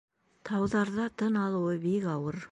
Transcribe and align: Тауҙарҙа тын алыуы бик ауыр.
Тауҙарҙа 0.49 1.05
тын 1.23 1.37
алыуы 1.43 1.75
бик 1.87 2.09
ауыр. 2.15 2.39